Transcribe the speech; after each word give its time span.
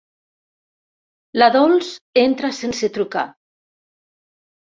La 1.41 1.49
Dols 1.55 1.91
entra 2.23 2.51
sense 2.61 2.91
trucar. 2.97 3.27